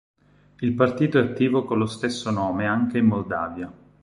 Il 0.61 0.73
partito 0.73 1.19
è 1.19 1.21
attivo 1.21 1.63
con 1.63 1.77
lo 1.77 1.85
stesso 1.85 2.31
nome 2.31 2.65
anche 2.65 2.97
in 2.97 3.05
Moldavia. 3.05 3.71